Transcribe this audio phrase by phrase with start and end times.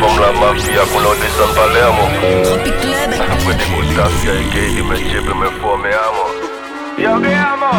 [0.00, 1.02] comme la mafia qu'on
[1.54, 2.04] Palermo
[5.78, 5.90] me
[6.98, 7.72] Yo me amo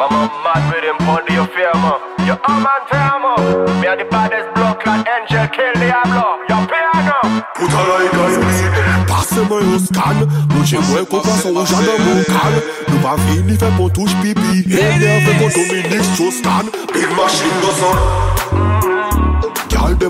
[0.00, 4.84] I'm a mad with him the fame Yo I'm on Me are the baddest block
[4.84, 7.18] like Angel Kill Diablo Yo piano
[7.54, 8.74] Puta like I bleed
[9.08, 10.16] Passe mwen yo skan
[10.50, 12.52] Nou che mwen kon fason ou jadan moun kan
[12.88, 17.60] Nou pa vini fe pon touche pipi E mwen fe kon Dominique Strauss-Kahn Big machine
[17.64, 18.89] go son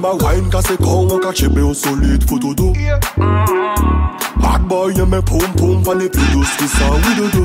[0.00, 2.72] dem a wine ka se kon Wan ka chebe ou solide foto do
[4.40, 7.44] Bad boy yon men poum poum Pan e pidos ki sa widodo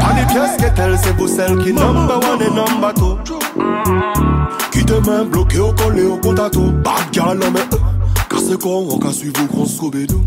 [0.00, 3.18] Pan e piyes ke tel se pou sel ki number one e number two.
[4.72, 7.68] Ki te men bloke ou kole ou kontato Bad girl an men
[8.28, 10.22] Ka se kon wan ka suiv ou kon skobe do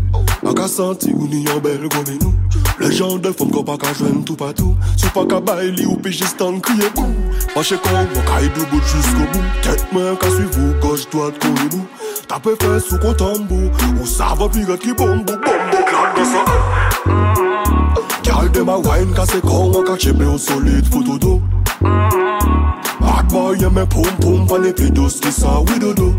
[0.46, 2.31] A ka santi ou ni yon bel gome nou
[2.78, 5.84] Le jan de fom kon pa ka jwen tou patou Sou pa ka bay li
[5.86, 7.10] ou pi jistan kriye kou
[7.52, 11.84] Pache kon wakay do bout jusqu'o bou Tet men ka suivou goj doat koribou
[12.30, 13.68] Tape fè sou kon tambou
[14.00, 18.02] Ou sa va piret ki bombou Bombou klak de sa mm-hmm.
[18.24, 21.38] Gyal de ma wine kase kon Ou ka cheble ou solide fotodo
[21.82, 23.32] Hot mm-hmm.
[23.32, 26.12] boy yeme poum poum Vane pi dos ki sa widodo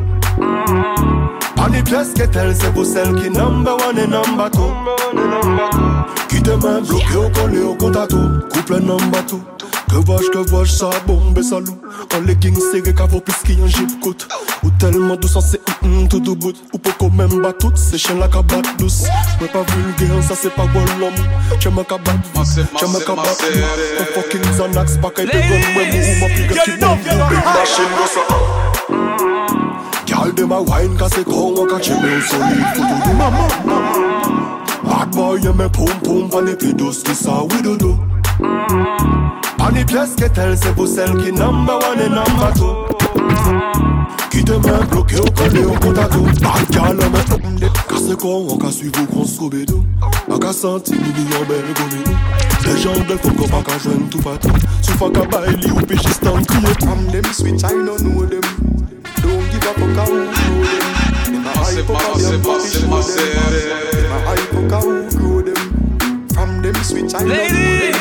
[1.56, 4.70] Pan e piyes ke tel se pou sel ki number one e number two.
[6.30, 8.18] Ki te men bloke ou kole ou kontato
[8.54, 9.42] Couple number two.
[9.90, 11.78] Que vache, que vache, ça bombe et salou
[12.16, 14.28] En legging serré, cavo piski en jeep coûte
[14.64, 16.56] Ou tellement douce, c'est hum tout au bout.
[16.74, 19.04] Ou pour qu'on même bat toutes ces chiens la cabane douce.
[19.40, 21.14] Mais pas vulgaire, ça c'est pas bon l'homme
[21.60, 23.26] Tu m'as cabane, tu m'as cabane.
[24.00, 26.98] Un fucking Xanax, pas qu'à te gonne Ouais, mou, ma pique qui bombe
[27.30, 29.03] Big machine, go ça
[30.14, 33.50] Y'all dem a wine cause they come walk a chimney So leave for to mama
[34.86, 37.98] Hot boy you me pum pum pan you do This a we do do.
[39.58, 42.86] Pan the place que tell se pou sel ki number one and number two.
[44.30, 48.46] Ki te men bloke ou kone ou konta tou Bad y'all a me Kase come
[48.54, 49.82] wak a suiv ou kon skobe do
[50.30, 52.14] A ka santi milyon ben gome do
[52.62, 55.74] De jan de fok kon pa ka jwen tou pati Sou fa ka bay li
[55.74, 58.93] ou pechis tan kriye Am dem switch I don't know them.
[59.24, 60.86] Don't give a fuck how who grow them.
[61.32, 63.64] Them a hype up a them papi show them.
[63.96, 65.62] Them a hype up a who grow them.
[66.34, 67.96] From them switch, I don't know them.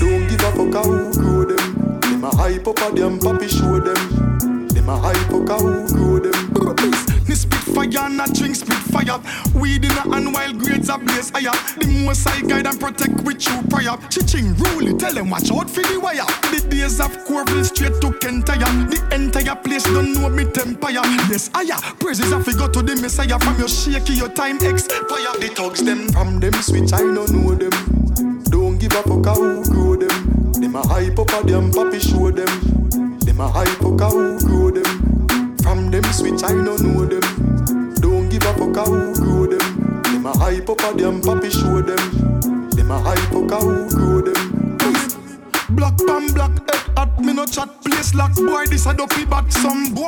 [0.00, 2.00] Don't give a fuck how who grow them.
[2.00, 4.68] Them a hype up a them papi show them.
[4.68, 6.36] Them a hype up a who grow them.
[7.28, 8.69] Ni spit fire and a drink spit
[9.00, 9.20] fire.
[9.54, 11.52] Weed in a hand while grades are blaze higher.
[11.78, 13.96] The most I guide and protect with you prior.
[14.08, 16.26] Chiching rule, tell them watch out for the wire.
[16.50, 18.68] The days of Corville straight to Kentire.
[18.90, 21.02] The entire place don't know me empire.
[21.30, 21.78] Yes, higher.
[21.98, 25.32] Praises to go to the Messiah from your shaky, your time expire.
[25.40, 28.42] The thugs them from them switch, I don't know them.
[28.44, 30.52] Don't give a fuck how grow them.
[30.52, 32.00] Them a hype up a them papi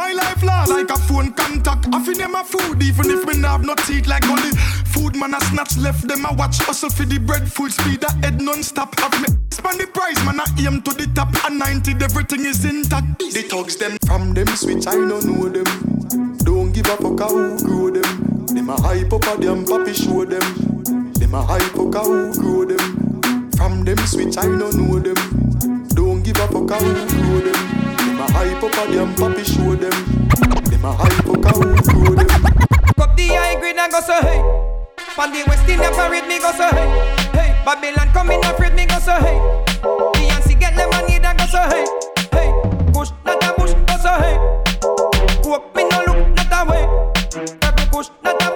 [0.02, 3.40] boy life law like a phone contact I fi them a food even if me
[3.42, 4.50] have no teeth like only
[4.94, 8.12] food man a snatch left them a watch hustle for the bread full speed a
[8.22, 12.04] head non-stop have me span the price man I aim to the top and 90
[12.04, 16.36] everything is intact The thugs them from them switch, I don't know them.
[16.38, 18.46] Don't give a fuck how grow them.
[18.46, 21.12] Them a hype up a them papi show them.
[21.14, 23.11] Them a hype up who grow them.
[23.62, 25.14] From them switch, I don't know them.
[25.94, 27.54] Don't give a fuck how grow them.
[27.94, 29.94] Them a hype up a them papi show them.
[30.66, 32.26] Them a hype up a who grow them.
[32.98, 34.42] Up the high grade and go so hey.
[35.14, 36.90] From the West Indian parade me go so hey.
[37.38, 39.38] Hey, Babylon come in afraid me go so hey.
[39.78, 41.86] Beyonce get lemonade and go so hey.
[42.32, 42.50] Hey,
[42.92, 44.38] push not a bush go so hey.
[45.40, 46.84] Coke me no look not a way.
[47.62, 48.51] Every push not a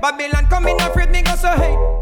[0.00, 1.99] Babylon coming afraid me go so hey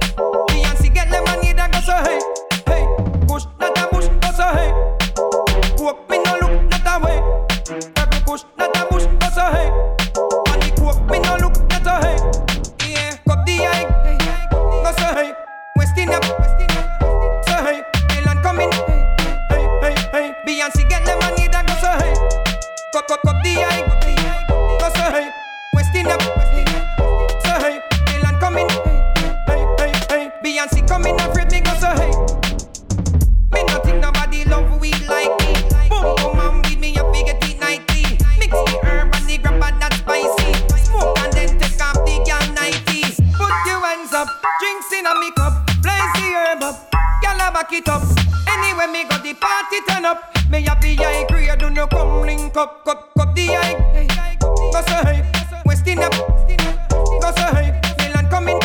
[47.58, 48.02] Back it up.
[48.46, 50.32] Anyway me got the party turn up.
[50.48, 54.36] Me have the high grade, do no come link up, cut cut the high.
[54.38, 55.28] Go so hey,
[55.66, 58.60] West Indian, go so hey, Milan coming.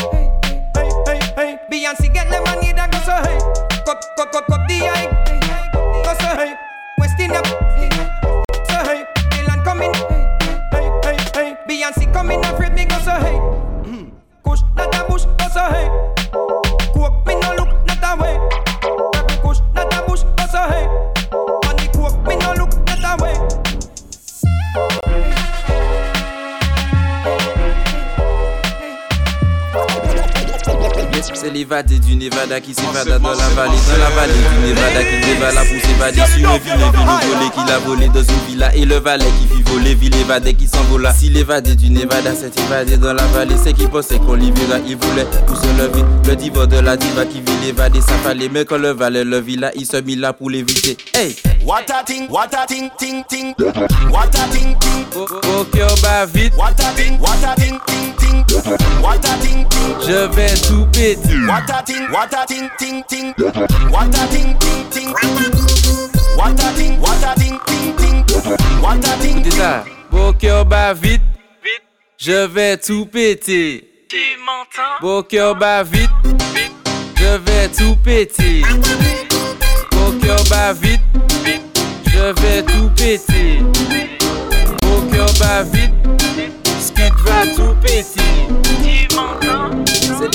[0.76, 3.40] Hey hey hey, Beyonce get lemonade and go so hey,
[3.84, 5.10] cut cut cut cut the high.
[5.74, 6.54] Go so hey,
[7.00, 7.44] West Indian,
[8.70, 9.94] so hey, Milan coming.
[10.70, 13.38] Hey hey hey, Beyonce coming, afraid me go so hey.
[13.90, 14.10] Hmm.
[14.44, 16.23] Kush not a bush, go so hey.
[31.44, 35.28] C'est l'évadé du Nevada qui s'évada dans la vallée, dans la vallée du Nevada qui
[35.28, 38.86] dévala pour s'évader sur un vilain ville volé qu'il a volé dans une villa et
[38.86, 41.14] le valet qui fit voler, ville évadé qui s'envola.
[41.14, 44.96] Si l'évadé du Nevada s'est évadé dans la vallée, c'est qu'il pensait qu'on libéra, il
[44.96, 46.06] voulait pour se lever.
[46.30, 49.42] Le diva de la diva qui vit l'évadé, ça fallait, mais quand le valet le
[49.42, 50.96] villa, il se mit là pour l'éviter.
[51.14, 51.36] Hey!
[51.66, 53.54] What a ting, what a ting, ting, ting.
[54.12, 55.06] What a ting, ting.
[55.16, 58.46] Au cœur bat vite, What a ting, what a ting, ting, ting.
[59.02, 59.96] What a ting, ting.
[60.06, 61.33] je vais tout péter.
[61.48, 63.34] What a ting, what a ting, ting, ting.
[63.90, 65.14] What a ting, ting, ting.
[66.38, 68.26] What a ting, what a ting, ting, ting.
[68.82, 69.84] What a ting, Écoutez ça.
[70.12, 71.22] Au cœur bat vite,
[72.18, 73.90] je vais tout péter.
[75.02, 76.10] Au cœur bat vite,
[77.18, 78.62] je vais tout péter.
[79.92, 81.02] Au cœur bat vite,
[82.06, 83.60] je vais tout péter.
[84.86, 85.94] Au cœur bat vite,
[86.80, 88.23] Skid va tout péter.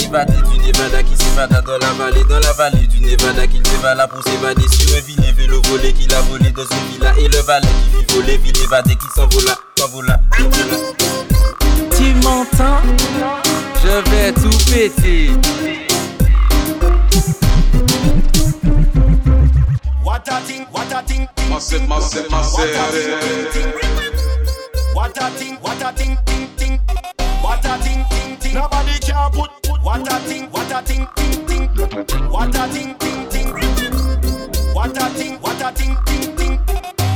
[0.09, 4.23] Du Nevada qui s'évada dans la vallée, dans la vallée du Nevada qu'il dévala pour
[4.25, 7.69] s'évader sur un vilain vélo volé qu'il a volé dans une villa et le valet
[7.69, 10.77] qui fit voler, ville évadé qui s'envola, s'envola, s'envola.
[11.95, 12.81] Tu m'entends
[13.85, 15.31] Je vais tout péter.
[20.03, 21.89] What a ting, what a ting, ting, Massive, ting.
[21.89, 23.21] massive, What a massive.
[23.21, 23.73] ting, ting, ting.
[24.95, 26.81] What a ting, what a ting, ting, ting.
[27.43, 28.55] What a ting, ting, ting.
[28.55, 29.51] Nobody can put.
[29.63, 29.83] put.
[29.83, 31.69] What a ting, what a ting, ting, ting.
[32.31, 33.49] What a ting, ting, ting.
[34.75, 36.59] What a ting, what a ting, ting, ting.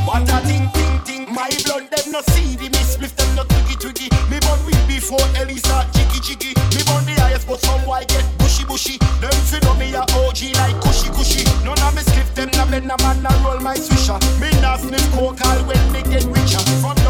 [0.07, 1.35] What a ting, ting, ting.
[1.35, 4.09] My blood them no see the me spliff them no twiggy twiggy.
[4.31, 6.53] Me born weak before Ellie start jiggy jiggy.
[6.77, 8.99] Me born the highest but some white get bushy bushy.
[9.21, 11.45] Them fi know me a OG like cushy cushy.
[11.65, 14.19] None of me spliff them na blend a man na roll my swisher.
[14.41, 16.63] Me na sniff coke all when me get richer.
[16.81, 17.02] From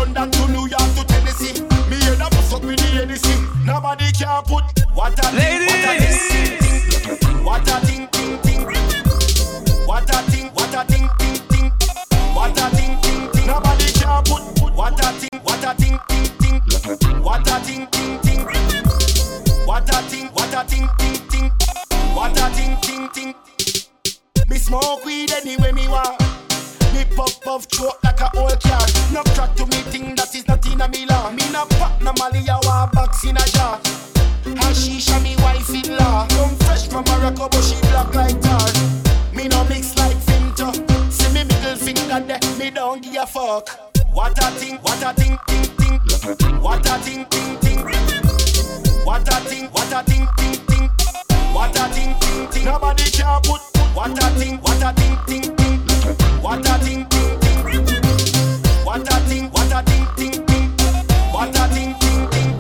[3.93, 6.62] Nobody can put what a ting, what a
[43.53, 43.69] fuck.
[44.15, 45.99] What a thing, what a thing, thing, thing.
[46.61, 47.79] What a thing, thing, thing.
[49.05, 50.89] What a thing, what a thing, thing, thing.
[51.53, 52.65] What a thing, thing, thing.
[52.65, 53.61] Nobody can put.
[53.95, 55.79] What a thing, what a thing, thing, thing.
[56.43, 57.59] What a thing, thing, thing.
[58.85, 60.69] What a thing, what a thing, thing, thing.
[61.33, 62.53] What a thing, thing, thing,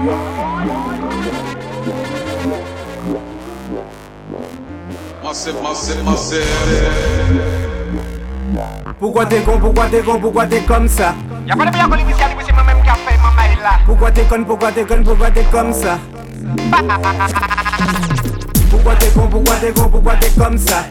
[0.00, 0.29] thing.
[8.98, 11.14] Pourquoi t'es con, pourquoi t'es con, pourquoi t'es comme ça
[11.46, 12.12] Y'a pas de c'est moi-même
[12.82, 13.70] qui a fait ma mail là.
[13.86, 15.98] Pourquoi t'es con, pourquoi t'es con, pourquoi t'es comme ça
[18.70, 20.84] Pourquoi t'es con, pourquoi t'es con, pourquoi t'es comme ça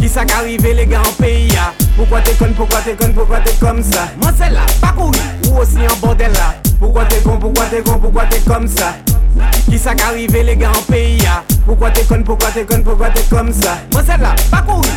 [0.00, 1.56] Qui ça qu'arrivé les gars en pays
[1.96, 5.22] Pourquoi t'es con, pourquoi t'es con, pourquoi t'es comme ça Moi c'est là, pas courir,
[5.48, 8.96] ou aussi en bordel là Pourquoi t'es con, pourquoi t'es con, pourquoi t'es comme ça
[9.68, 13.10] Qui ça qu'arrivé les gars en pays ya Pourquoi t'es con, pourquoi t'es con, pourquoi
[13.10, 13.78] t'es comme ça?
[13.92, 14.90] Moi c'est là, pas courir,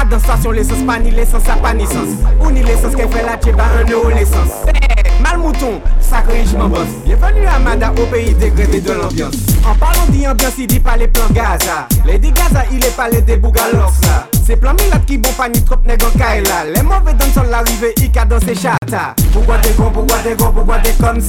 [0.00, 2.08] à dans station l'essence, pas ni l'essence, ça pas ni sens.
[2.40, 6.56] Ou ni l'essence qu'elle fait la tchèba, un euro l'essence Eh, Mal mouton, sacré je
[6.56, 9.34] m'en bosse Bienvenue à Mada au pays dégradé de l'ambiance.
[9.64, 11.86] En parlant d'ambiance, il dit pas les plans Gaza.
[12.04, 15.48] Les dit Gaza, il est pas les débougalos là C'est plan milade qui bon pas
[15.48, 16.64] ni trop nègre en Kaila.
[16.74, 19.14] Les mauvais dans son l'arrivée, il dans ses chata.
[19.32, 21.20] Pourquoi t'es con, pourquoi t'es con, pourquoi t'es comme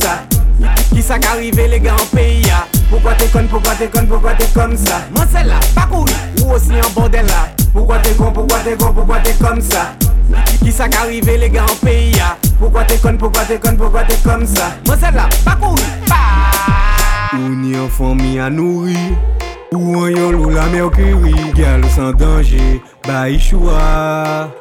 [0.94, 4.34] Qui ça qu'arrivé les gars en pays ya Pourquoi t'es con, pourquoi t'es con, pourquoi
[4.34, 5.02] t'es comme ça?
[5.16, 8.76] Moi c'est là, pas courir, ou aussi en bordel là Pourquoi t'es con, pourquoi t'es
[8.76, 9.94] con, pourquoi t'es comme ça?
[10.64, 14.04] Qui ça qu'arrive les gars en pays ya Pourquoi t'es con, pourquoi t'es con, pourquoi
[14.04, 14.72] t'es comme ça?
[14.86, 17.56] Moi c'est là, pas couru, pas Ou
[18.16, 18.98] ni à nourrir
[19.74, 20.64] Ou en yon lou la
[22.14, 23.26] danger, bah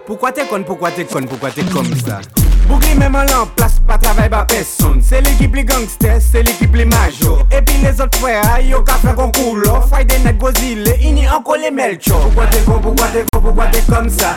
[0.07, 2.21] Pourquoi t'es con, pourquoi t'es con, pourquoi t'es comme ça?
[2.69, 5.01] Bougli menman lan plas pa travay ba peson.
[5.05, 7.45] Se l'ekip li gangster, se l'ekip li major.
[7.55, 11.27] Epi le zot fwe a yo ka fran kon koulo Fway de net gozile, ini
[11.27, 14.33] anko le melcho Poukwa te kon, poukwa te kon, poukwa te kom sa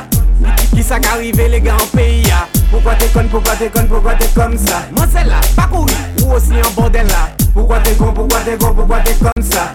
[0.73, 3.87] Ki sa ka rive le gen an peyi ya Poukwa te kon, poukwa te kon,
[3.87, 7.79] poukwa te kom sa Man se la, pa kouri, ou osi an borden la Poukwa
[7.85, 9.69] te kon, poukwa te kon, poukwa te kom sa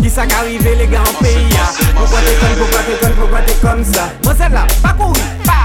[0.00, 3.18] Ki sa ka rive le gen an peyi ya Poukwa te kon, poukwa te kon,
[3.20, 5.63] poukwa te kom sa Man se la, pa kouri, pa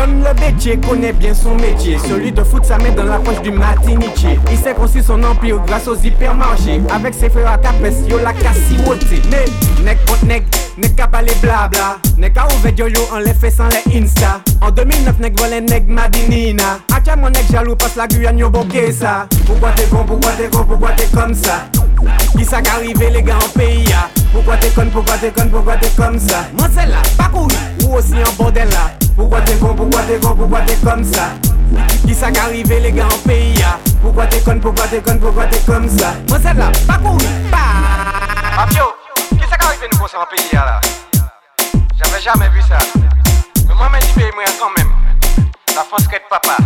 [0.00, 1.98] John Lebetier connaît bien son métier.
[2.08, 4.40] Celui de foutre sa main dans la poche du matiniché.
[4.50, 6.80] Il s'est construit son empire grâce aux hypermarchés.
[6.90, 7.74] Avec ses frères à tapes,
[8.08, 9.20] yo la cassiwoté.
[9.30, 9.44] Mais,
[9.84, 10.44] nec contre nec,
[10.78, 11.98] nec qu'à parler blabla.
[12.16, 14.40] Nec à ouvert yo yo en les fait sans les insta.
[14.62, 16.78] En 2009, nec volé nec madinina.
[17.18, 19.26] Mon nec jaloux passe la Guyane yo bokeh ça.
[19.44, 21.66] Pourquoi t'es con, pourquoi t'es con, pourquoi t'es comme ça?
[22.38, 25.76] Qui ça qu'arrive les gars en pays ya Pourquoi t'es con, pourquoi t'es con, pourquoi
[25.76, 26.46] t'es comme ça?
[26.56, 28.99] Moi c'est là, pas courir, ou aussi en bordel là
[30.18, 31.30] Pourquoi t'es comme ça?
[32.04, 35.46] Qui ça qu'arrive les gars en pays ya Pourquoi t'es con, pourquoi t'es con, pourquoi
[35.46, 36.14] t'es comme ça?
[36.28, 38.84] Moi c'est là, pas courir, pas Mafio,
[39.30, 40.80] qui ça qu'arrive nous pour en pays là?
[41.96, 42.78] J'avais jamais vu ça.
[43.68, 44.90] Mais moi-même, je paye moi quand même.
[45.76, 46.56] La France crête papa